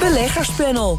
[0.00, 0.98] Beleggerspanel.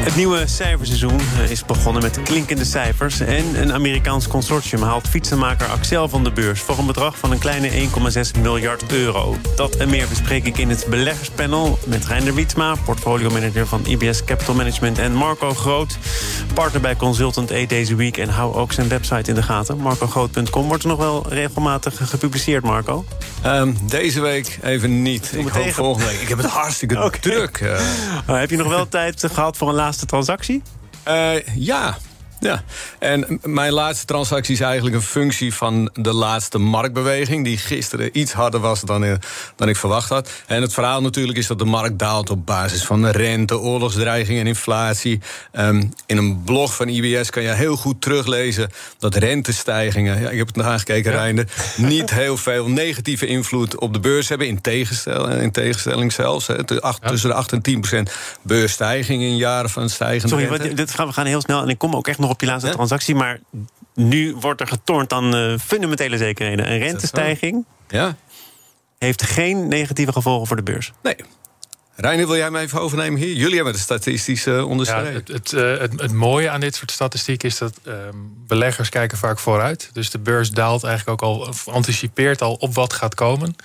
[0.00, 3.20] Het nieuwe cijferseizoen eh, is begonnen met klinkende cijfers.
[3.20, 6.60] En een Amerikaans consortium haalt fietsenmaker Axel van de beurs...
[6.60, 9.36] voor een bedrag van een kleine 1,6 miljard euro.
[9.56, 11.78] Dat en meer bespreek ik in het beleggerspanel...
[11.86, 14.98] met Reinder Wietsma, portfolio-manager van IBS Capital Management...
[14.98, 15.98] en Marco Groot,
[16.54, 18.16] partner bij Consultant A deze week...
[18.16, 19.76] en hou ook zijn website in de gaten.
[19.76, 23.04] MarcoGroot.com wordt er nog wel regelmatig gepubliceerd, Marco?
[23.46, 25.32] Um, deze week even niet.
[25.36, 26.20] Ik hoop volgende week.
[26.20, 27.20] Ik heb het hartstikke okay.
[27.20, 27.60] druk.
[27.60, 27.80] Uh.
[28.26, 30.62] heb je nog wel tijd gehad voor een laatste transactie?
[31.08, 31.96] Uh, ja,
[32.40, 32.62] ja,
[32.98, 37.44] en mijn laatste transactie is eigenlijk een functie van de laatste marktbeweging...
[37.44, 39.14] die gisteren iets harder was dan, uh,
[39.56, 40.30] dan ik verwacht had.
[40.46, 44.46] En het verhaal natuurlijk is dat de markt daalt op basis van rente, oorlogsdreiging en
[44.46, 45.20] inflatie.
[45.52, 50.20] Um, in een blog van IBS kan je heel goed teruglezen dat rentestijgingen...
[50.20, 51.18] Ja, ik heb het nog aangekeken, ja.
[51.18, 51.46] Reinder...
[51.76, 54.46] niet heel veel negatieve invloed op de beurs hebben.
[54.46, 56.46] In tegenstelling, in tegenstelling zelfs.
[57.00, 58.12] Tussen de 8 en 10 procent
[58.42, 60.74] beursstijging in jaren van stijgende Sorry, rente.
[60.74, 63.14] dit we gaan heel snel en ik kom ook echt nog op die laatste transactie.
[63.14, 63.40] Maar
[63.94, 66.72] nu wordt er getornd aan uh, fundamentele zekerheden.
[66.72, 68.16] Een rentestijging ja.
[68.98, 70.92] heeft geen negatieve gevolgen voor de beurs.
[71.02, 71.16] Nee.
[72.00, 73.34] Reiner, wil jij mij even overnemen hier?
[73.34, 75.14] Jullie hebben de statistische onderscheiding.
[75.14, 77.94] Ja, het, het, uh, het, het, mooie aan dit soort statistieken is dat uh,
[78.46, 79.90] beleggers kijken vaak vooruit.
[79.92, 83.56] Dus de beurs daalt eigenlijk ook al, anticipeert al op wat gaat komen.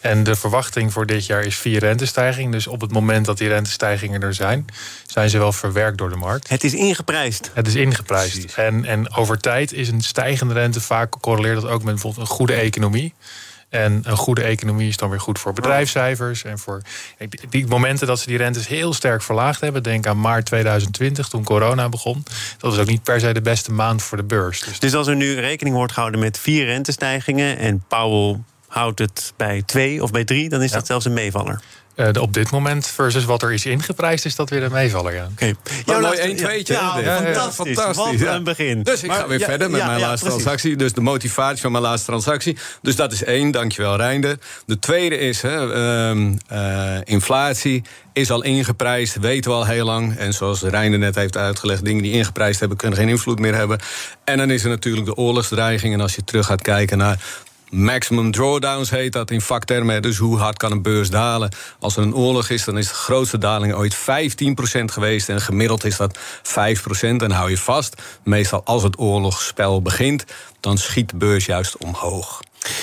[0.00, 2.52] En de verwachting voor dit jaar is vier rentestijging.
[2.52, 4.64] Dus op het moment dat die rentestijgingen er zijn,
[5.06, 6.48] zijn ze wel verwerkt door de markt.
[6.48, 7.50] Het is ingeprijsd.
[7.54, 8.54] Het is ingeprijsd.
[8.54, 12.34] En, en over tijd is een stijgende rente vaak correleert dat ook met bijvoorbeeld een
[12.34, 13.14] goede economie.
[13.68, 16.44] En een goede economie is dan weer goed voor bedrijfscijfers.
[16.44, 16.82] En voor
[17.48, 19.82] die momenten dat ze die rentes heel sterk verlaagd hebben.
[19.82, 22.24] Denk aan maart 2020, toen corona begon.
[22.58, 24.60] Dat was ook niet per se de beste maand voor de beurs.
[24.60, 27.58] Dus, dus als er nu rekening wordt gehouden met vier rentestijgingen.
[27.58, 30.76] en Powell houdt het bij twee of bij drie, dan is ja.
[30.76, 31.60] dat zelfs een meevaller.
[31.96, 35.14] Uh, op dit moment versus wat er is ingeprijsd, is dat weer een meevaller.
[35.14, 35.28] Ja.
[35.32, 35.54] Oké.
[35.86, 36.00] Okay.
[36.00, 37.74] mooi 1 2 ja, ja, fantastisch.
[37.74, 38.20] fantastisch.
[38.20, 38.82] Wat een begin.
[38.82, 40.42] Dus ik maar, ga weer verder met mijn laatste precies.
[40.42, 40.76] transactie.
[40.76, 42.56] Dus de motivatie van mijn laatste transactie.
[42.82, 44.38] Dus dat is één, dankjewel Reinder.
[44.66, 45.56] De tweede is hè,
[46.08, 47.82] um, uh, inflatie
[48.16, 50.16] is al ingeprijsd, weten we al heel lang.
[50.16, 52.78] En zoals Reinder net heeft uitgelegd, dingen die ingeprijsd hebben...
[52.78, 53.78] kunnen geen invloed meer hebben.
[54.24, 55.94] En dan is er natuurlijk de oorlogsdreiging.
[55.94, 57.20] En als je terug gaat kijken naar
[57.70, 60.02] Maximum drawdowns heet dat in vaktermen.
[60.02, 61.52] Dus hoe hard kan een beurs dalen?
[61.78, 63.98] Als er een oorlog is, dan is de grootste daling ooit 15%
[64.84, 65.28] geweest.
[65.28, 66.20] En gemiddeld is dat 5%.
[67.00, 70.24] En hou je vast, meestal als het oorlogsspel begint...
[70.60, 72.40] dan schiet de beurs juist omhoog.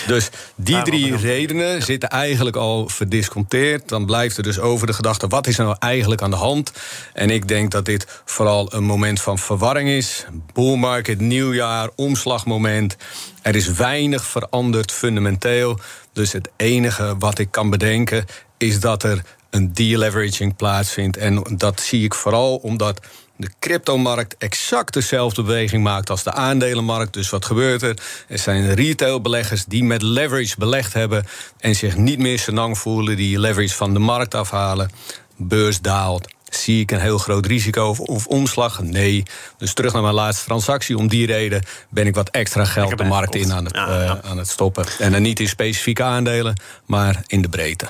[0.07, 3.89] Dus die drie redenen zitten eigenlijk al verdisconteerd.
[3.89, 6.71] Dan blijft er dus over de gedachte: wat is er nou eigenlijk aan de hand?
[7.13, 10.25] En ik denk dat dit vooral een moment van verwarring is.
[10.53, 12.95] Bull market, nieuwjaar, omslagmoment.
[13.41, 15.79] Er is weinig veranderd fundamenteel.
[16.13, 18.25] Dus het enige wat ik kan bedenken
[18.57, 21.17] is dat er een deleveraging plaatsvindt.
[21.17, 22.99] En dat zie ik vooral omdat
[23.35, 27.13] de cryptomarkt exact dezelfde beweging maakt als de aandelenmarkt.
[27.13, 27.97] Dus wat gebeurt er?
[28.27, 31.25] Er zijn retailbeleggers die met leverage belegd hebben
[31.59, 34.91] en zich niet meer senang voelen, die leverage van de markt afhalen.
[35.35, 36.27] Beurs daalt.
[36.49, 38.81] Zie ik een heel groot risico of, of, omslag?
[38.81, 39.23] Nee.
[39.57, 40.97] Dus terug naar mijn laatste transactie.
[40.97, 44.21] Om die reden ben ik wat extra geld de markt in aan het, ja, ja.
[44.23, 44.85] Uh, aan het stoppen.
[44.99, 47.87] En dan niet in specifieke aandelen, maar in de breedte.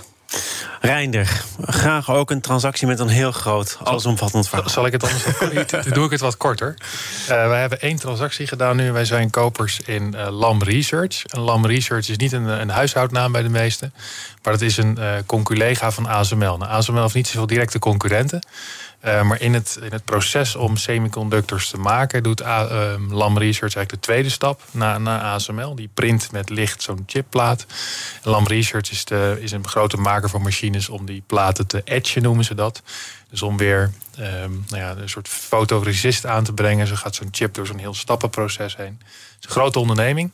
[0.82, 4.70] Reinder, graag ook een transactie met een heel groot, allesomvattend verhaal.
[4.70, 5.24] Zal ik het anders
[5.72, 5.94] doen?
[5.94, 6.76] doe ik het wat korter.
[7.22, 8.92] Uh, wij hebben één transactie gedaan nu.
[8.92, 11.26] Wij zijn kopers in uh, LAM Research.
[11.26, 13.94] En LAM Research is niet een, een huishoudnaam bij de meesten.
[14.44, 16.58] Maar dat is een uh, conculega van ASML.
[16.58, 18.40] Nou, ASML heeft niet zoveel directe concurrenten.
[19.06, 23.76] Uh, maar in het, in het proces om semiconductors te maken, doet uh, LAM Research
[23.76, 25.76] eigenlijk de tweede stap na, na ASML.
[25.76, 27.66] Die print met licht zo'n chipplaat.
[28.22, 32.22] LAM Research is, de, is een grote maker van machines om die platen te etchen,
[32.22, 32.82] noemen ze dat.
[33.30, 36.88] Dus om weer um, nou ja, een soort fotoresist aan te brengen.
[36.88, 39.00] Zo gaat zo'n chip door zo'n heel stappenproces heen.
[39.04, 40.32] Het is een grote onderneming.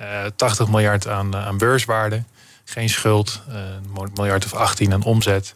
[0.00, 2.22] Uh, 80 miljard aan, aan beurswaarde.
[2.64, 3.40] Geen schuld.
[3.48, 5.54] een miljard of 18 aan omzet.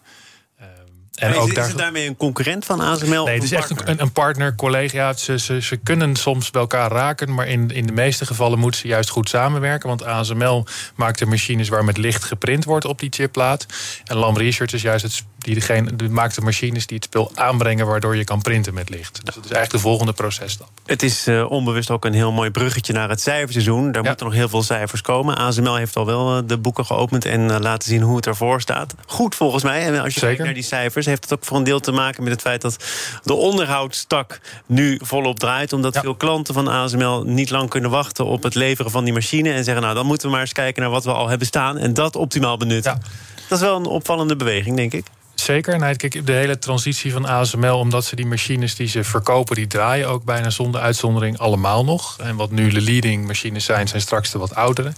[1.21, 1.69] En, ook is, daar...
[1.69, 3.25] het daarmee een concurrent van ASML?
[3.25, 5.13] Nee, het is echt een, een partner, collega.
[5.13, 8.81] Ze, ze, ze kunnen soms bij elkaar raken, maar in, in de meeste gevallen moeten
[8.81, 9.89] ze juist goed samenwerken.
[9.89, 13.67] Want ASML maakt de machines waar met licht geprint wordt op die chipplaat.
[14.05, 17.31] En Lam Research is juist het, die, degene, die maakt de machines die het spul
[17.35, 19.21] aanbrengen waardoor je kan printen met licht.
[19.25, 20.69] Dus dat is eigenlijk de volgende processtap.
[20.87, 23.93] Het is uh, onbewust ook een heel mooi bruggetje naar het cijferseizoen.
[23.93, 24.09] Daar ja.
[24.09, 25.37] moeten nog heel veel cijfers komen.
[25.37, 28.61] ASML heeft al wel uh, de boeken geopend en uh, laten zien hoe het ervoor
[28.61, 28.95] staat.
[29.07, 29.87] Goed volgens mij.
[29.87, 32.23] En als je kijkt naar die cijfers, heeft het ook voor een deel te maken
[32.23, 32.85] met het feit dat
[33.23, 35.73] de onderhoudstak nu volop draait.
[35.73, 36.01] Omdat ja.
[36.01, 39.53] veel klanten van ASML niet lang kunnen wachten op het leveren van die machine.
[39.53, 41.79] En zeggen, nou dan moeten we maar eens kijken naar wat we al hebben staan.
[41.79, 42.93] En dat optimaal benutten.
[42.93, 43.09] Ja.
[43.49, 45.07] Dat is wel een opvallende beweging, denk ik.
[45.51, 45.79] Zeker.
[45.79, 49.67] Nee, kijk, de hele transitie van ASML, omdat ze die machines die ze verkopen, die
[49.67, 52.17] draaien ook bijna zonder uitzondering allemaal nog.
[52.19, 54.93] En wat nu de leading machines zijn, zijn straks de wat oudere.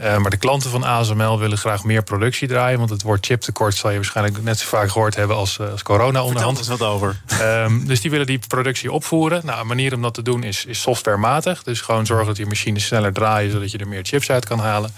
[0.00, 2.78] Uh, maar de klanten van ASML willen graag meer productie draaien.
[2.78, 6.22] Want het woord chiptekort zal je waarschijnlijk net zo vaak gehoord hebben als, als corona
[6.24, 6.56] onderhand.
[6.56, 7.20] Vertel eens wat over.
[7.64, 9.40] Um, dus die willen die productie opvoeren.
[9.44, 11.62] Nou, een manier om dat te doen is, is softwarematig.
[11.62, 14.58] Dus gewoon zorgen dat die machines sneller draaien, zodat je er meer chips uit kan
[14.58, 14.90] halen.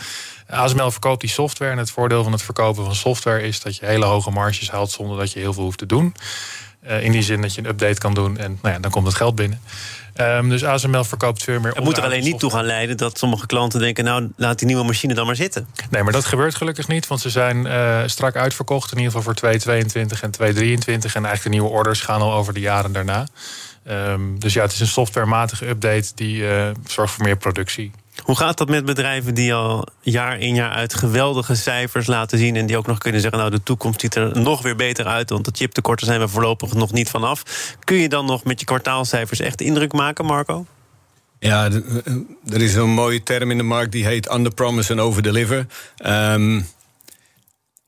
[0.50, 1.70] ASML verkoopt die software.
[1.70, 4.90] En het voordeel van het verkopen van software is dat je hele hoge marges haalt
[4.90, 6.14] zonder dat je heel veel hoeft te doen.
[6.86, 9.06] Uh, in die zin dat je een update kan doen en nou ja, dan komt
[9.06, 9.60] het geld binnen.
[10.20, 11.74] Um, dus ASML verkoopt veel meer.
[11.74, 14.66] Het moet er alleen niet toe gaan leiden dat sommige klanten denken: nou, laat die
[14.66, 15.68] nieuwe machine dan maar zitten.
[15.90, 18.92] Nee, maar dat gebeurt gelukkig niet, want ze zijn uh, strak uitverkocht.
[18.92, 21.14] In ieder geval voor 2022 en 2023.
[21.14, 23.26] En eigenlijk de nieuwe orders gaan al over de jaren daarna.
[23.88, 27.92] Um, dus ja, het is een softwarematige update die uh, zorgt voor meer productie.
[28.28, 32.56] Hoe gaat dat met bedrijven die al jaar in jaar uit geweldige cijfers laten zien...
[32.56, 35.30] en die ook nog kunnen zeggen, nou de toekomst ziet er nog weer beter uit...
[35.30, 37.42] want de chiptekorten zijn we voorlopig nog niet vanaf.
[37.84, 40.66] Kun je dan nog met je kwartaalcijfers echt indruk maken, Marco?
[41.38, 41.70] Ja,
[42.48, 45.66] er is een mooie term in de markt die heet under promise and over deliver.
[46.06, 46.66] Um,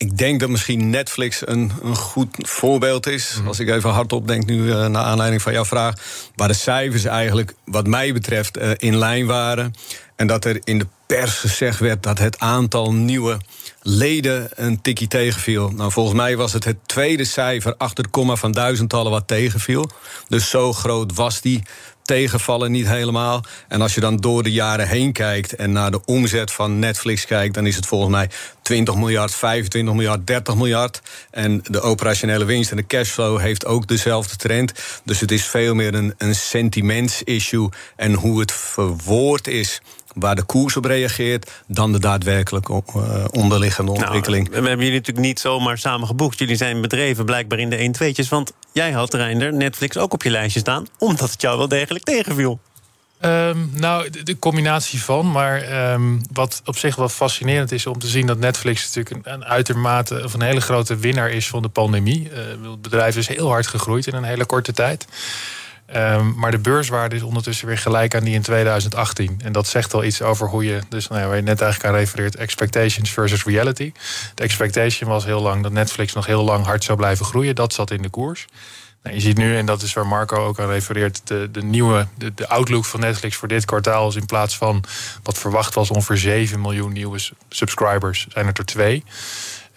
[0.00, 3.34] ik denk dat misschien Netflix een, een goed voorbeeld is.
[3.38, 3.46] Mhm.
[3.46, 5.94] Als ik even hardop denk nu uh, naar aanleiding van jouw vraag.
[6.36, 9.74] Waar de cijfers eigenlijk, wat mij betreft, uh, in lijn waren.
[10.20, 13.38] En dat er in de pers gezegd werd dat het aantal nieuwe
[13.82, 15.70] leden een tikkie tegenviel.
[15.70, 19.90] Nou, volgens mij was het het tweede cijfer achter de komma van duizendtallen wat tegenviel.
[20.28, 21.62] Dus zo groot was die
[22.02, 23.44] tegenvallen niet helemaal.
[23.68, 27.26] En als je dan door de jaren heen kijkt en naar de omzet van Netflix
[27.26, 28.30] kijkt, dan is het volgens mij
[28.62, 31.00] 20 miljard, 25 miljard, 30 miljard.
[31.30, 34.72] En de operationele winst en de cashflow heeft ook dezelfde trend.
[35.04, 37.68] Dus het is veel meer een, een sentimentsissue.
[37.96, 39.80] En hoe het verwoord is
[40.14, 44.48] waar de koers op reageert, dan de daadwerkelijke uh, onderliggende nou, ontwikkeling.
[44.48, 46.38] Nou, we hebben jullie natuurlijk niet zomaar samen geboekt.
[46.38, 50.22] Jullie zijn bedreven blijkbaar in de 1 2tjes Want jij had, Reinder, Netflix ook op
[50.22, 52.60] je lijstje staan, omdat het jou wel degelijk tegenviel.
[53.24, 55.30] Um, nou, de, combinatie van.
[55.30, 59.32] Maar um, wat op zich wel fascinerend is om te zien dat Netflix natuurlijk een,
[59.32, 62.30] een uitermate of een hele grote winnaar is van de pandemie.
[62.30, 65.06] Uh, het bedrijf is heel hard gegroeid in een hele korte tijd.
[65.96, 69.40] Um, maar de beurswaarde is ondertussen weer gelijk aan die in 2018.
[69.44, 71.92] En dat zegt al iets over hoe je, dus nou ja, waar je net eigenlijk
[71.92, 73.92] aan refereert, expectations versus reality.
[74.34, 77.54] De expectation was heel lang dat Netflix nog heel lang hard zou blijven groeien.
[77.54, 78.46] Dat zat in de koers.
[79.02, 82.06] Nou, je ziet nu, en dat is waar Marco ook aan refereert, de, de nieuwe
[82.18, 84.84] de, de outlook van Netflix voor dit kwartaal is in plaats van
[85.22, 89.04] wat verwacht was ongeveer 7 miljoen nieuwe subscribers, zijn het er twee.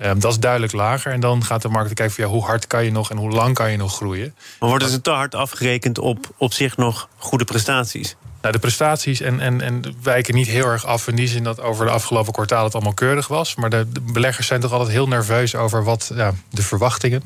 [0.01, 1.11] Um, dat is duidelijk lager.
[1.11, 3.31] En dan gaat de markt kijken van ja, hoe hard kan je nog en hoe
[3.31, 4.35] lang kan je nog groeien.
[4.59, 8.15] Maar worden ze te hard afgerekend op op zich nog goede prestaties?
[8.43, 11.61] Nou, de prestaties en, en, en wijken niet heel erg af in die zin dat
[11.61, 13.55] over de afgelopen kwartaal het allemaal keurig was.
[13.55, 17.23] Maar de, beleggers zijn toch altijd heel nerveus over wat ja, de verwachtingen.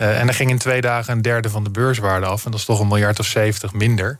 [0.00, 2.44] Uh, en er ging in twee dagen een derde van de beurswaarde af.
[2.44, 4.18] En dat is toch een miljard of zeventig minder.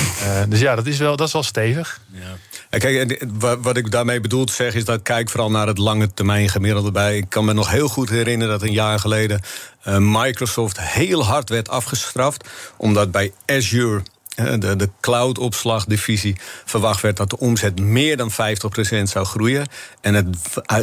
[0.00, 2.00] Uh, dus ja, dat is wel, dat is wel stevig.
[2.12, 2.78] Ja.
[2.78, 3.26] Kijk,
[3.60, 6.90] wat ik daarmee bedoel te zeggen is dat kijk vooral naar het lange termijn gemiddelde
[6.90, 7.16] bij.
[7.16, 9.40] Ik kan me nog heel goed herinneren dat een jaar geleden
[9.88, 12.48] uh, Microsoft heel hard werd afgestraft.
[12.76, 14.02] Omdat bij Azure
[14.58, 18.34] de, de cloud-opslagdivisie verwacht werd dat de omzet meer dan 50%
[19.02, 19.66] zou groeien.
[20.00, 20.36] En het,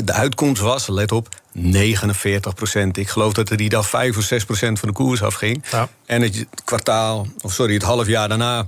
[0.06, 2.98] de uitkomst was, let op, 49 procent.
[2.98, 5.64] Ik geloof dat er die dag 5 of 6 procent van de koers afging.
[5.72, 5.90] Ja.
[6.06, 8.68] En het kwartaal, of sorry, het half jaar daarna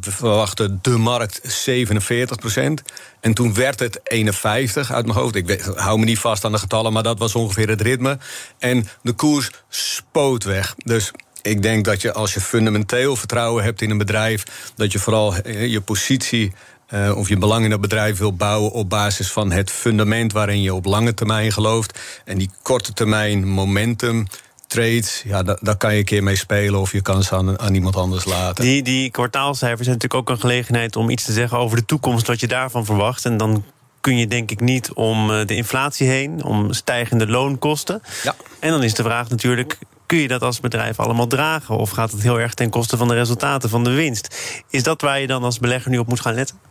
[0.00, 2.82] verwachtte de markt 47 procent.
[3.20, 5.34] En toen werd het 51 uit mijn hoofd.
[5.34, 8.18] Ik weet, hou me niet vast aan de getallen, maar dat was ongeveer het ritme.
[8.58, 10.74] En de koers spoot weg.
[10.84, 11.10] Dus
[11.42, 15.34] ik denk dat je als je fundamenteel vertrouwen hebt in een bedrijf, dat je vooral
[15.34, 16.52] eh, je positie
[16.94, 20.62] uh, of je belang in dat bedrijf wil bouwen op basis van het fundament waarin
[20.62, 21.98] je op lange termijn gelooft.
[22.24, 24.26] En die korte termijn momentum.
[24.66, 27.60] Trades, ja, daar, daar kan je een keer mee spelen of je kan ze aan,
[27.60, 28.64] aan iemand anders laten.
[28.64, 32.26] Die, die kwartaalcijfers zijn natuurlijk ook een gelegenheid om iets te zeggen over de toekomst,
[32.26, 33.24] wat je daarvan verwacht.
[33.24, 33.64] En dan
[34.00, 38.02] kun je denk ik niet om eh, de inflatie heen, om stijgende loonkosten.
[38.22, 38.34] Ja.
[38.60, 39.78] En dan is de vraag natuurlijk,
[40.10, 41.76] kun je dat als bedrijf allemaal dragen?
[41.76, 44.36] Of gaat het heel erg ten koste van de resultaten, van de winst?
[44.68, 46.69] Is dat waar je dan als belegger nu op moet gaan letten?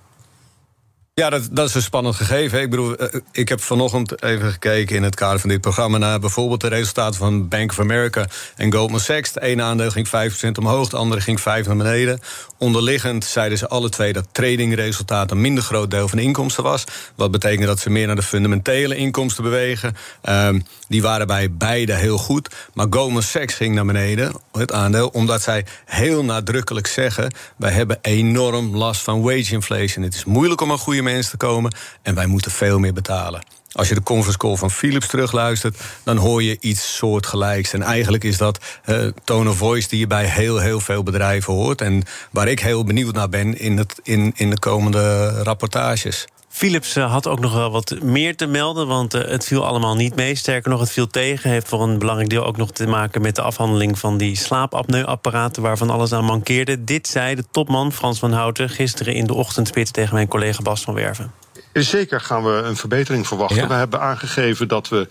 [1.19, 2.61] Ja, dat, dat is een spannend gegeven.
[2.61, 6.19] Ik bedoel, eh, ik heb vanochtend even gekeken in het kader van dit programma naar
[6.19, 9.33] bijvoorbeeld de resultaten van Bank of America en Goldman Sachs.
[9.33, 12.19] Het ene aandeel ging 5% omhoog, de andere ging 5 naar beneden.
[12.57, 16.83] Onderliggend zeiden ze alle twee dat tradingresultaat een minder groot deel van de inkomsten was.
[17.15, 19.95] Wat betekent dat ze meer naar de fundamentele inkomsten bewegen.
[20.29, 22.55] Um, die waren bij beide heel goed.
[22.73, 27.97] Maar Goldman Sachs ging naar beneden, het aandeel, omdat zij heel nadrukkelijk zeggen: wij hebben
[28.01, 30.03] enorm last van wage inflation.
[30.03, 33.43] Het is moeilijk om aan goede mensen komen en wij moeten veel meer betalen.
[33.71, 37.73] Als je de conference call van Philips terugluistert, dan hoor je iets soortgelijks.
[37.73, 41.53] En eigenlijk is dat uh, tone of voice die je bij heel, heel veel bedrijven
[41.53, 41.81] hoort.
[41.81, 46.27] En waar ik heel benieuwd naar ben in, het, in, in de komende rapportages.
[46.49, 49.95] Philips eh, had ook nog wel wat meer te melden, want eh, het viel allemaal
[49.95, 50.35] niet mee.
[50.35, 51.49] Sterker nog, het viel tegen.
[51.49, 55.61] Heeft voor een belangrijk deel ook nog te maken met de afhandeling van die slaapapneuapparaten,
[55.61, 56.83] waarvan alles aan mankeerde.
[56.83, 60.81] Dit zei de topman Frans van Houten gisteren in de ochtendspits tegen mijn collega Bas
[60.81, 61.31] van Werven.
[61.73, 63.67] Zeker gaan we een verbetering verwachten.
[63.67, 65.07] We hebben aangegeven dat we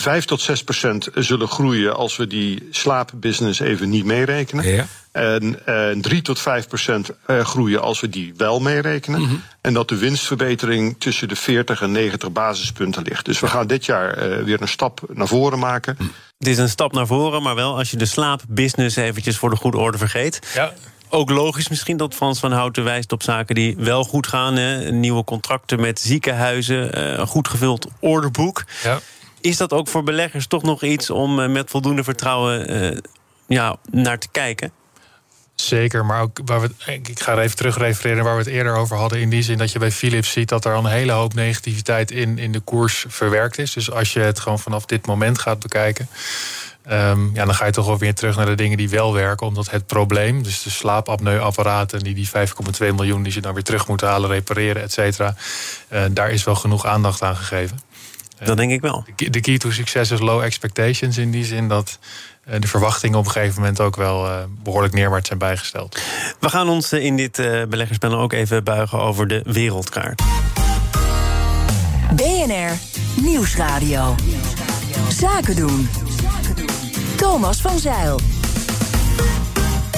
[0.00, 4.68] 5 tot 6 procent zullen groeien als we die slaapbusiness even niet meerekenen.
[4.68, 4.86] Ja.
[5.12, 9.20] En, en 3 tot 5 procent eh, groeien als we die wel meerekenen.
[9.20, 9.42] Mm -hmm.
[9.60, 13.24] En dat de winstverbetering tussen de 40 en 90 basispunten ligt.
[13.24, 15.96] Dus we gaan dit jaar uh, weer een stap naar voren maken.
[16.38, 19.56] Dit is een stap naar voren, maar wel als je de slaapbusiness eventjes voor de
[19.56, 20.38] goede orde vergeet.
[20.54, 20.72] Ja
[21.14, 24.56] ook logisch misschien dat Frans van Houten wijst op zaken die wel goed gaan.
[24.56, 24.90] Hè?
[24.90, 28.64] Nieuwe contracten met ziekenhuizen, een goed gevuld orderboek.
[28.82, 29.00] Ja.
[29.42, 32.96] Is dat ook voor beleggers toch nog iets om met voldoende vertrouwen uh,
[33.46, 34.72] ja, naar te kijken?
[35.54, 38.74] Zeker, maar ook waar we, ik ga er even terug refereren waar we het eerder
[38.74, 39.20] over hadden.
[39.20, 42.38] In die zin dat je bij Philips ziet dat er een hele hoop negativiteit in,
[42.38, 43.72] in de koers verwerkt is.
[43.72, 46.08] Dus als je het gewoon vanaf dit moment gaat bekijken.
[46.90, 49.46] Um, ja, dan ga je toch wel weer terug naar de dingen die wel werken.
[49.46, 52.02] Omdat het probleem, dus de slaapapneuapparaten...
[52.02, 52.32] die die 5,2
[52.78, 55.34] miljoen die ze dan weer terug moeten halen, repareren, et cetera...
[55.92, 57.80] Uh, daar is wel genoeg aandacht aan gegeven.
[58.44, 59.04] Dat denk ik wel.
[59.16, 61.98] De key to succes is low expectations in die zin dat
[62.48, 66.00] uh, de verwachtingen op een gegeven moment ook wel uh, behoorlijk neerwaarts zijn bijgesteld.
[66.40, 67.36] We gaan ons in dit
[67.68, 70.22] beleggerspanel ook even buigen over de wereldkaart.
[72.16, 72.78] BNR
[73.22, 74.14] Nieuwsradio.
[75.08, 75.88] Zaken doen.
[77.16, 78.20] Thomas van Zeil.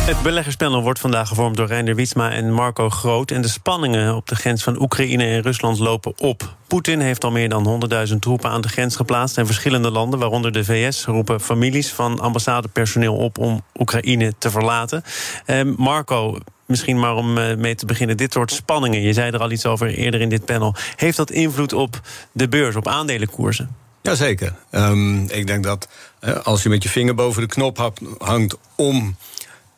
[0.04, 3.30] Het beleggerspanel wordt vandaag gevormd door Reinder Wietsma en Marco Groot.
[3.30, 6.56] En de spanningen op de grens van Oekraïne en Rusland lopen op.
[6.66, 9.38] Poetin heeft al meer dan 100.000 troepen aan de grens geplaatst.
[9.38, 15.04] En verschillende landen, waaronder de VS, roepen families van ambassadepersoneel op om Oekraïne te verlaten.
[15.44, 19.40] Eh, Marco, misschien maar om eh, mee te beginnen, dit soort spanningen, je zei er
[19.40, 20.75] al iets over eerder in dit panel.
[20.96, 22.00] Heeft dat invloed op
[22.32, 23.76] de beurs, op aandelenkoersen?
[24.02, 24.54] Jazeker.
[24.70, 25.88] Um, ik denk dat
[26.20, 29.16] uh, als je met je vinger boven de knop hangt om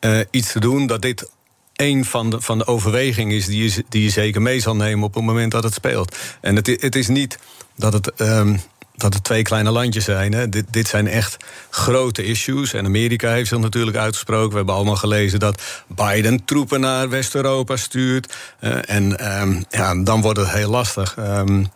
[0.06, 1.30] uh, iets te doen, dat dit
[1.76, 5.04] een van de, van de overwegingen is die je, die je zeker mee zal nemen
[5.04, 6.16] op het moment dat het speelt.
[6.40, 7.38] En het, het is niet
[7.76, 8.20] dat het.
[8.20, 8.60] Um,
[8.96, 10.32] dat het twee kleine landjes zijn.
[10.32, 10.48] Hè.
[10.48, 11.36] Dit, dit zijn echt
[11.70, 12.72] grote issues.
[12.72, 14.50] En Amerika heeft zich natuurlijk uitgesproken.
[14.50, 18.34] We hebben allemaal gelezen dat Biden troepen naar West-Europa stuurt.
[18.60, 21.16] Uh, en um, ja, dan wordt het heel lastig.
[21.18, 21.66] Um,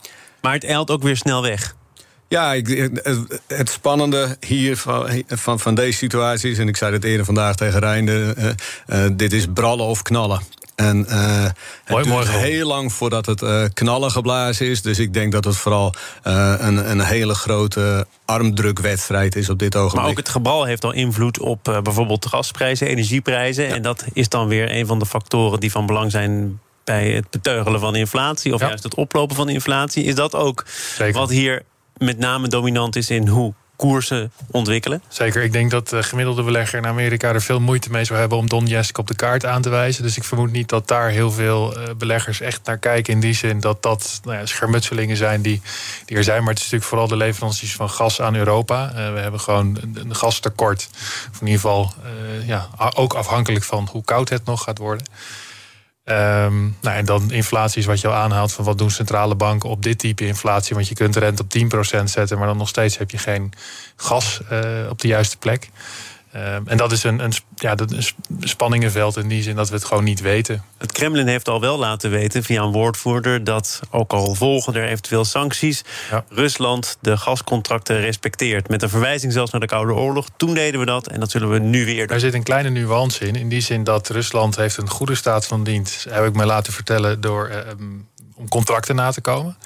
[0.41, 1.75] maar het eilt ook weer snel weg.
[2.31, 2.91] Ja, ik,
[3.47, 7.57] het spannende hier van, van, van deze situatie is, en ik zei het eerder vandaag
[7.57, 10.41] tegen Rijn, uh, uh, dit is brallen of knallen.
[10.75, 11.45] En uh,
[11.85, 14.83] het duurt heel lang voordat het uh, knallen geblazen is.
[14.83, 15.95] Dus ik denk dat het vooral
[16.27, 20.01] uh, een, een hele grote armdrukwedstrijd is op dit ogenblik.
[20.01, 23.65] Maar ook het gebal heeft al invloed op bijvoorbeeld gasprijzen, energieprijzen.
[23.65, 23.75] Ja.
[23.75, 27.31] En dat is dan weer een van de factoren die van belang zijn bij het
[27.31, 28.55] beteugelen van inflatie.
[28.55, 28.69] Of ja.
[28.69, 30.05] juist het oplopen van inflatie.
[30.05, 30.65] Is dat ook
[30.97, 31.21] Zeker.
[31.21, 31.63] wat hier
[32.01, 35.03] met name dominant is in hoe koersen ontwikkelen?
[35.09, 35.43] Zeker.
[35.43, 38.49] Ik denk dat de gemiddelde belegger in Amerika er veel moeite mee zou hebben om
[38.49, 40.03] Don Jesk op de kaart aan te wijzen.
[40.03, 43.13] Dus ik vermoed niet dat daar heel veel beleggers echt naar kijken.
[43.13, 45.63] In die zin dat dat nou ja, schermutselingen zijn die,
[46.05, 46.39] die er zijn.
[46.39, 48.89] Maar het is natuurlijk vooral de leveranciers van gas aan Europa.
[48.89, 50.89] Uh, we hebben gewoon een gastekort.
[51.33, 51.93] Of in ieder geval
[52.47, 55.07] ja, ook afhankelijk van hoe koud het nog gaat worden.
[56.11, 59.69] Um, nou, en dan inflatie is wat je al aanhaalt van wat doen centrale banken
[59.69, 60.75] op dit type inflatie.
[60.75, 63.53] Want je kunt de rente op 10% zetten, maar dan nog steeds heb je geen
[63.97, 65.71] gas uh, op de juiste plek.
[66.37, 68.05] Um, en dat is een, een, ja, een
[68.41, 70.65] spanningenveld in die zin dat we het gewoon niet weten.
[70.79, 74.89] Het Kremlin heeft al wel laten weten via een woordvoerder dat, ook al volgen er
[74.89, 76.25] eventueel sancties, ja.
[76.29, 78.69] Rusland de gascontracten respecteert.
[78.69, 80.27] Met een verwijzing zelfs naar de Koude Oorlog.
[80.37, 82.07] Toen deden we dat en dat zullen we nu weer doen.
[82.07, 83.37] Daar zit een kleine nuance in.
[83.37, 86.73] In die zin dat Rusland heeft een goede staat van dienst, heb ik mij laten
[86.73, 89.57] vertellen, door um, om contracten na te komen.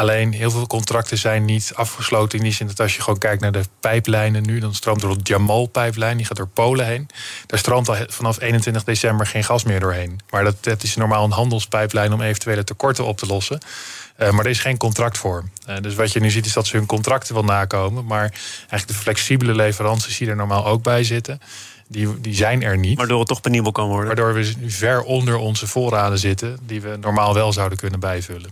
[0.00, 3.42] Alleen heel veel contracten zijn niet afgesloten in die zin dat als je gewoon kijkt
[3.42, 7.08] naar de pijplijnen nu, dan stroomt er de Jamal-pijplijn, die gaat door Polen heen.
[7.46, 10.20] Daar stroomt al vanaf 21 december geen gas meer doorheen.
[10.30, 13.58] Maar dat, is normaal een handelspijplijn om eventuele tekorten op te lossen.
[14.18, 15.44] Uh, maar er is geen contract voor.
[15.68, 18.04] Uh, dus wat je nu ziet is dat ze hun contracten wel nakomen.
[18.04, 21.40] Maar eigenlijk de flexibele leveranties die er normaal ook bij zitten
[21.90, 22.98] die, die zijn er niet.
[22.98, 24.06] Waardoor het toch penibel kan worden.
[24.06, 28.50] Waardoor we nu ver onder onze voorraden zitten, die we normaal wel zouden kunnen bijvullen.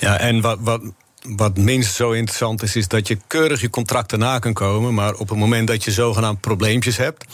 [0.00, 0.80] Ja, en wat, wat
[1.28, 4.94] wat minst zo interessant is, is dat je keurig je contracten na kan komen.
[4.94, 7.24] Maar op het moment dat je zogenaamd probleempjes hebt,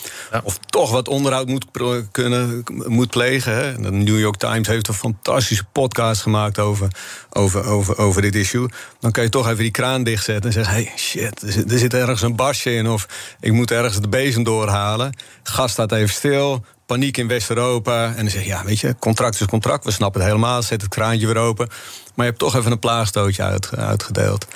[0.43, 1.65] of toch wat onderhoud moet,
[2.11, 3.55] kunnen, moet plegen.
[3.55, 3.81] Hè.
[3.81, 6.89] De New York Times heeft een fantastische podcast gemaakt over,
[7.31, 8.69] over, over, over dit issue.
[9.01, 11.79] Dan kan je toch even die kraan dichtzetten en zeggen: hey, shit, er zit, er
[11.79, 12.89] zit ergens een barstje in.
[12.89, 13.09] Of
[13.41, 15.17] ik moet ergens de bezem doorhalen.
[15.43, 18.07] Gas staat even stil paniek in West-Europa.
[18.07, 19.85] En dan zeg je, ja, weet je, contract is contract.
[19.85, 20.63] We snappen het helemaal.
[20.63, 21.69] Zet het kraantje weer open.
[22.15, 24.47] Maar je hebt toch even een plaagstootje uit, uitgedeeld.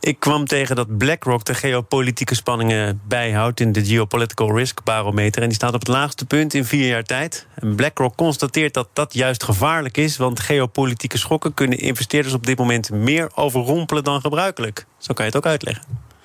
[0.00, 5.42] Ik kwam tegen dat BlackRock de geopolitieke spanningen bijhoudt in de Geopolitical Risk Barometer.
[5.42, 7.46] En die staat op het laagste punt in vier jaar tijd.
[7.54, 10.16] En BlackRock constateert dat dat juist gevaarlijk is.
[10.16, 14.86] Want geopolitieke schokken kunnen investeerders op dit moment meer overrompelen dan gebruikelijk.
[14.98, 15.84] Zo kan je het ook uitleggen.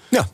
[0.09, 0.27] Ja,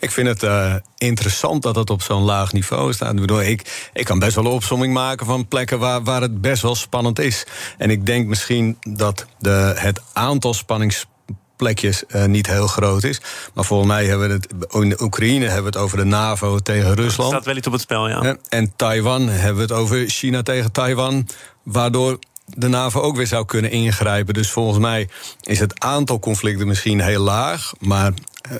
[0.00, 3.12] ik vind het uh, interessant dat het op zo'n laag niveau staat.
[3.12, 6.40] Ik, bedoel, ik, ik kan best wel een opsomming maken van plekken waar, waar het
[6.40, 7.46] best wel spannend is.
[7.78, 13.20] En ik denk misschien dat de, het aantal spanningsplekjes uh, niet heel groot is.
[13.54, 16.58] Maar volgens mij hebben we het in de Oekraïne hebben we het over de NAVO
[16.58, 17.16] tegen Rusland.
[17.16, 18.36] Dat staat wel iets op het spel, ja.
[18.48, 21.28] En Taiwan hebben we het over China tegen Taiwan.
[21.62, 24.34] Waardoor de NAVO ook weer zou kunnen ingrijpen.
[24.34, 25.08] Dus volgens mij
[25.40, 27.72] is het aantal conflicten misschien heel laag.
[27.78, 28.12] Maar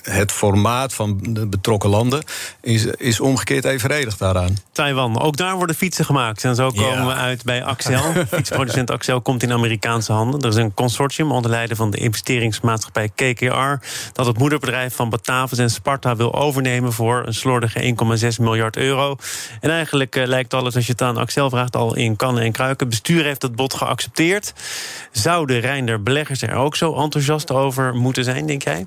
[0.02, 2.22] het formaat van de betrokken landen
[2.60, 4.56] is, is omgekeerd evenredig daaraan.
[4.72, 6.44] Taiwan, ook daar worden fietsen gemaakt.
[6.44, 8.12] En zo komen we uit bij Axel.
[8.34, 10.40] Fietsproducent Axel komt in Amerikaanse handen.
[10.40, 13.86] Er is een consortium onder leiding van de investeringsmaatschappij KKR...
[14.12, 16.92] dat het moederbedrijf van Batavus en Sparta wil overnemen...
[16.92, 19.16] voor een slordige 1,6 miljard euro.
[19.60, 21.76] En eigenlijk uh, lijkt alles, als je het aan Axel vraagt...
[21.76, 22.86] al in kannen en kruiken.
[22.86, 24.52] Het bestuur heeft het bod geaccepteerd.
[25.12, 28.86] Zouden Reinder beleggers er ook zo enthousiast over moeten zijn, denk jij?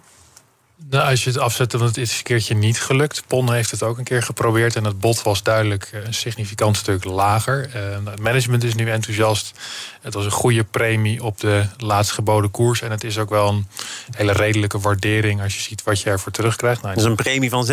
[0.89, 3.23] Nou, als je het afzet, want het is een keertje niet gelukt.
[3.27, 6.77] PON heeft het ook een keer geprobeerd en het bod was duidelijk eh, een significant
[6.77, 7.69] stuk lager.
[7.75, 9.59] Uh, het management is nu enthousiast.
[10.01, 12.81] Het was een goede premie op de laatst geboden koers.
[12.81, 13.67] En het is ook wel een
[14.11, 16.81] hele redelijke waardering als je ziet wat je ervoor terugkrijgt.
[16.81, 17.71] Nou, dus een premie van 26%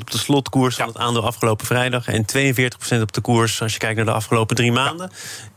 [0.00, 2.06] op de slotkoers van het aandeel afgelopen vrijdag.
[2.06, 2.24] En
[2.96, 5.10] 42% op de koers als je kijkt naar de afgelopen drie maanden.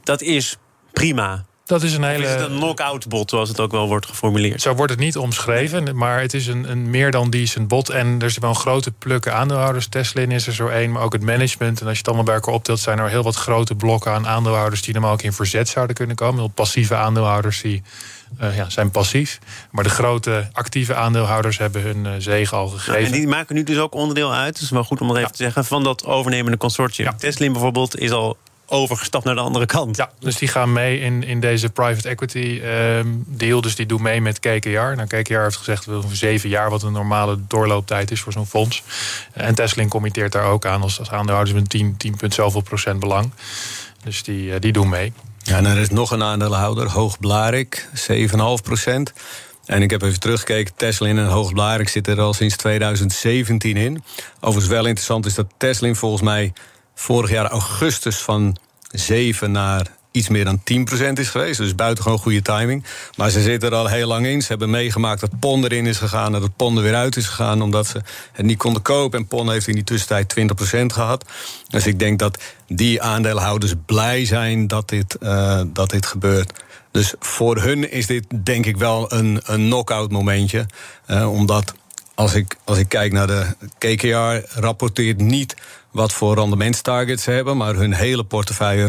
[0.03, 0.57] Dat is
[0.93, 1.45] prima.
[1.65, 2.23] Dat is een hele.
[2.23, 4.61] Is het een knock-out bot, zoals het ook wel wordt geformuleerd?
[4.61, 7.89] Zo wordt het niet omschreven, maar het is een, een meer dan decent bot.
[7.89, 9.87] En er zijn wel een grote plukken aandeelhouders.
[9.87, 11.81] Teslin is er zo één, maar ook het management.
[11.81, 14.27] En als je het allemaal bij elkaar optelt, zijn er heel wat grote blokken aan
[14.27, 16.39] aandeelhouders die normaal ook in verzet zouden kunnen komen.
[16.39, 17.83] Heel passieve aandeelhouders die
[18.41, 19.39] uh, ja, zijn passief.
[19.71, 23.05] Maar de grote actieve aandeelhouders hebben hun uh, zegen al gegeven.
[23.05, 25.43] En die maken nu dus ook onderdeel uit, is wel goed om dat even te
[25.43, 27.07] zeggen, van dat overnemende consortium.
[27.07, 27.13] Ja.
[27.13, 29.97] Teslin bijvoorbeeld is al overgestapt naar de andere kant.
[29.97, 33.61] Ja, dus die gaan mee in, in deze private equity um, deal.
[33.61, 34.69] Dus die doen mee met KKR.
[34.69, 38.47] Nou, KKR heeft gezegd we voor zeven jaar, wat een normale doorlooptijd is voor zo'n
[38.47, 38.83] fonds.
[39.33, 42.99] En Tesla committeert daar ook aan als, als aandeelhouders met 10, 10 punt zoveel procent
[42.99, 43.31] belang.
[44.03, 45.13] Dus die, uh, die doen mee.
[45.43, 49.13] Ja, en er is nog een aandeelhouder, Hoogblarik, 7,5 procent.
[49.65, 54.03] En ik heb even teruggekeken, Tesla en Hoogblarik zitten er al sinds 2017 in.
[54.39, 56.53] Overigens wel interessant is dat Tesla volgens mij
[56.95, 58.57] vorig jaar augustus van
[58.91, 61.57] 7 naar iets meer dan 10% is geweest.
[61.57, 62.83] Dus buitengewoon goede timing.
[63.17, 64.41] Maar ze zitten er al heel lang in.
[64.41, 66.31] Ze hebben meegemaakt dat PON erin is gegaan...
[66.31, 69.19] dat PON er weer uit is gegaan omdat ze het niet konden kopen.
[69.19, 70.35] En PON heeft in die tussentijd
[70.73, 71.25] 20% gehad.
[71.67, 76.63] Dus ik denk dat die aandeelhouders blij zijn dat dit, uh, dat dit gebeurt.
[76.91, 80.65] Dus voor hun is dit denk ik wel een, een knock-out momentje.
[81.07, 81.73] Uh, omdat
[82.15, 83.45] als ik, als ik kijk naar de
[83.77, 85.55] KKR, rapporteert niet
[85.91, 88.87] wat voor rendementstargets ze hebben, maar hun hele portefeuille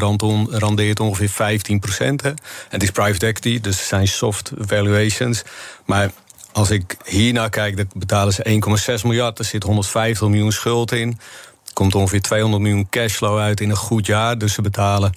[0.50, 2.22] randeert ongeveer 15 procent.
[2.68, 5.42] Het is private equity, dus het zijn soft valuations.
[5.84, 6.10] Maar
[6.52, 8.60] als ik hiernaar kijk, dan betalen ze
[8.98, 9.38] 1,6 miljard.
[9.38, 11.08] Er zit 150 miljoen schuld in.
[11.66, 14.38] Er komt ongeveer 200 miljoen cashflow uit in een goed jaar.
[14.38, 15.12] Dus ze betalen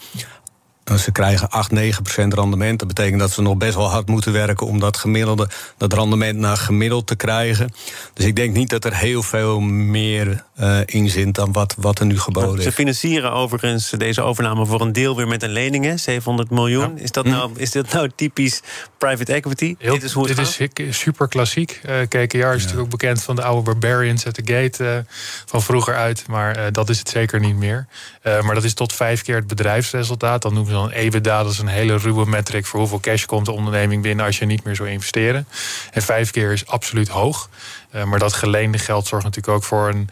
[0.98, 2.80] ze krijgen 8, 9 procent rendement.
[2.80, 6.38] Dat betekent dat ze nog best wel hard moeten werken om dat gemiddelde, dat rendement
[6.38, 7.74] naar gemiddeld te krijgen.
[8.14, 12.00] Dus ik denk niet dat er heel veel meer uh, in zit dan wat, wat
[12.00, 12.64] er nu geboden is.
[12.64, 16.98] Ze financieren overigens deze overname voor een deel weer met een lening, 700 miljoen.
[16.98, 18.62] Is, dat nou, is dat nou typisch
[18.98, 19.76] private equity?
[19.80, 21.82] Heel, dit is, hoe het dit is super klassiek.
[21.86, 22.48] Uh, KKR is ja.
[22.48, 25.14] natuurlijk ook bekend van de oude Barbarians at the Gate uh,
[25.46, 26.24] van vroeger uit.
[26.28, 27.88] Maar uh, dat is het zeker niet meer.
[28.24, 30.42] maar dat is tot vijf keer het bedrijfsresultaat.
[30.42, 33.46] Dan noemen ze dan EBITDA, dat is een hele ruwe metric voor hoeveel cash komt
[33.46, 35.48] de onderneming binnen als je niet meer zou investeren.
[35.92, 37.50] En vijf keer is absoluut hoog.
[37.96, 40.10] Uh, maar dat geleende geld zorgt natuurlijk ook voor een,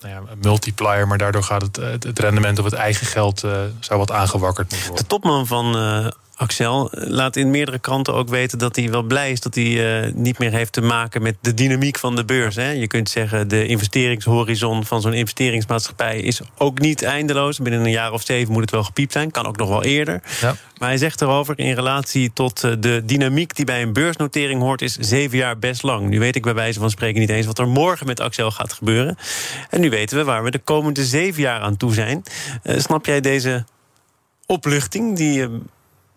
[0.00, 3.52] nou ja, een multiplier, maar daardoor gaat het, het rendement op het eigen geld uh,
[3.80, 4.96] zou wat aangewakkerd worden.
[4.96, 6.06] De topman van uh,
[6.40, 10.12] Axel laat in meerdere kranten ook weten dat hij wel blij is dat hij uh,
[10.14, 12.56] niet meer heeft te maken met de dynamiek van de beurs.
[12.56, 12.70] Hè.
[12.70, 17.58] Je kunt zeggen, de investeringshorizon van zo'n investeringsmaatschappij is ook niet eindeloos.
[17.58, 20.22] Binnen een jaar of zeven moet het wel gepiept zijn, kan ook nog wel eerder.
[20.40, 20.56] Ja.
[20.78, 24.82] Maar hij zegt erover in relatie tot eh, de dynamiek die bij een beursnotering hoort,
[24.82, 26.08] is zeven jaar best lang.
[26.08, 28.72] Nu weet ik bij wijze van spreken niet eens wat er morgen met Axel gaat
[28.72, 29.16] gebeuren.
[29.70, 32.22] En nu weten we waar we de komende zeven jaar aan toe zijn.
[32.62, 33.64] Uh, snap jij deze
[34.46, 35.48] opluchting die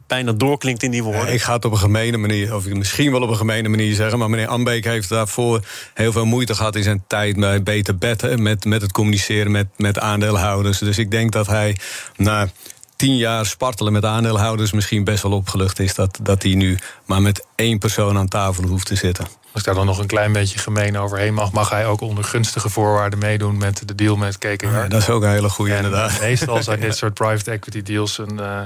[0.07, 1.33] bijna doorklinkt in die woorden.
[1.33, 4.19] ik ga het op een gemene manier, of misschien wel op een gemene manier zeggen...
[4.19, 7.35] maar meneer Ambeek heeft daarvoor heel veel moeite gehad in zijn tijd...
[7.39, 10.77] bij Beter Bed, met, met het communiceren met, met aandeelhouders.
[10.77, 11.77] Dus ik denk dat hij
[12.15, 12.49] na
[12.95, 14.71] tien jaar spartelen met aandeelhouders...
[14.71, 18.63] misschien best wel opgelucht is dat, dat hij nu maar met één persoon aan tafel
[18.63, 19.25] hoeft te zitten.
[19.25, 21.51] Als ik daar dan nog een klein beetje gemeen overheen mag...
[21.51, 24.65] mag hij ook onder gunstige voorwaarden meedoen met de deal met KKR.
[24.65, 26.19] Ja, dat is ook een hele goede inderdaad.
[26.19, 28.17] Meestal zijn dit soort private equity deals...
[28.17, 28.61] een, uh,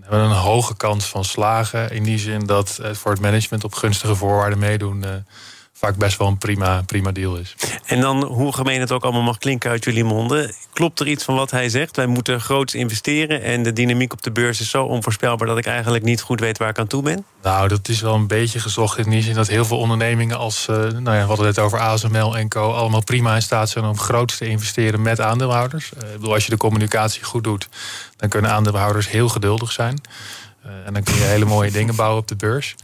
[0.00, 1.90] hebben een hoge kans van slagen.
[1.90, 5.04] In die zin dat het voor het management op gunstige voorwaarden meedoen.
[5.80, 7.54] Vaak best wel een prima, prima deal is.
[7.84, 10.54] En dan, hoe gemeen het ook allemaal mag klinken uit jullie monden...
[10.72, 11.96] klopt er iets van wat hij zegt?
[11.96, 13.42] Wij moeten groots investeren...
[13.42, 15.46] en de dynamiek op de beurs is zo onvoorspelbaar...
[15.46, 17.24] dat ik eigenlijk niet goed weet waar ik aan toe ben?
[17.42, 19.34] Nou, dat is wel een beetje gezocht in die zin...
[19.34, 22.72] dat heel veel ondernemingen als, uh, nou ja, we hadden het over ASML en co...
[22.72, 25.90] allemaal prima in staat zijn om groots te investeren met aandeelhouders.
[25.96, 27.68] Uh, ik bedoel, als je de communicatie goed doet...
[28.16, 30.00] dan kunnen aandeelhouders heel geduldig zijn...
[30.66, 32.76] Uh, en dan kun je hele mooie dingen bouwen op de beurs.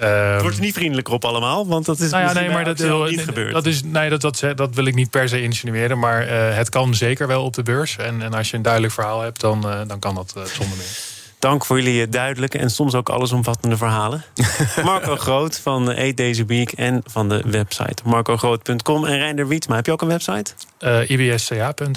[0.00, 2.78] Um, het wordt niet vriendelijker op allemaal, want dat is nou ja, nee, maar dat,
[2.78, 3.52] wil, niet gebeurd.
[3.52, 6.68] Dat, is, nee, dat, dat, dat wil ik niet per se insinueren, maar uh, het
[6.68, 7.96] kan zeker wel op de beurs.
[7.96, 10.76] En, en als je een duidelijk verhaal hebt, dan, uh, dan kan dat uh, zonder
[10.76, 11.11] meer.
[11.42, 14.24] Dank voor jullie duidelijke en soms ook allesomvattende verhalen.
[14.84, 19.04] Marco Groot van Eat Deze Week en van de website marcogroot.com.
[19.04, 20.52] En Reinder Wietsma, heb je ook een website?
[20.80, 21.74] Uh, ibsca.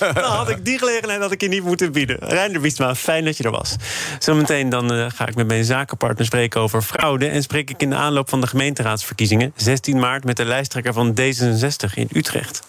[0.00, 2.16] nou, had ik die gelegenheid had ik je niet moeten bieden.
[2.20, 3.76] Reinder Wietsma, fijn dat je er was.
[4.18, 7.28] Zometeen dan uh, ga ik met mijn zakenpartner spreken over fraude...
[7.28, 9.52] en spreek ik in de aanloop van de gemeenteraadsverkiezingen...
[9.56, 12.62] 16 maart met de lijsttrekker van D66 in Utrecht.